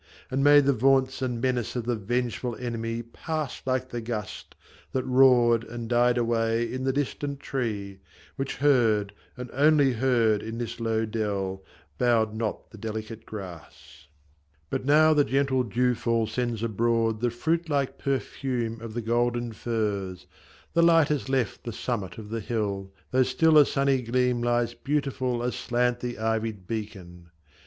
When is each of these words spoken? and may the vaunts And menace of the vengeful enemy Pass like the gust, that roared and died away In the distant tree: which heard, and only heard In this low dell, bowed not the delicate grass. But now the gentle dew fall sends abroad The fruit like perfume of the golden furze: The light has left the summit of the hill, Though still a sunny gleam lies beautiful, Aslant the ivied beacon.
and 0.31 0.43
may 0.43 0.59
the 0.59 0.73
vaunts 0.73 1.21
And 1.21 1.39
menace 1.39 1.75
of 1.75 1.85
the 1.85 1.95
vengeful 1.95 2.55
enemy 2.55 3.03
Pass 3.03 3.61
like 3.67 3.89
the 3.89 4.01
gust, 4.01 4.55
that 4.93 5.03
roared 5.03 5.63
and 5.63 5.87
died 5.87 6.17
away 6.17 6.73
In 6.73 6.85
the 6.85 6.91
distant 6.91 7.39
tree: 7.39 7.99
which 8.35 8.55
heard, 8.55 9.13
and 9.37 9.51
only 9.53 9.93
heard 9.93 10.41
In 10.41 10.57
this 10.57 10.79
low 10.79 11.05
dell, 11.05 11.63
bowed 11.99 12.33
not 12.33 12.71
the 12.71 12.79
delicate 12.79 13.27
grass. 13.27 14.07
But 14.71 14.85
now 14.85 15.13
the 15.13 15.23
gentle 15.23 15.61
dew 15.61 15.93
fall 15.93 16.25
sends 16.25 16.63
abroad 16.63 17.21
The 17.21 17.29
fruit 17.29 17.69
like 17.69 17.99
perfume 17.99 18.81
of 18.81 18.95
the 18.95 19.03
golden 19.03 19.51
furze: 19.51 20.25
The 20.73 20.81
light 20.81 21.09
has 21.09 21.29
left 21.29 21.63
the 21.63 21.71
summit 21.71 22.17
of 22.17 22.31
the 22.31 22.39
hill, 22.41 22.91
Though 23.11 23.21
still 23.21 23.55
a 23.55 23.67
sunny 23.67 24.01
gleam 24.01 24.41
lies 24.41 24.73
beautiful, 24.73 25.43
Aslant 25.43 25.99
the 25.99 26.17
ivied 26.17 26.65
beacon. 26.65 27.29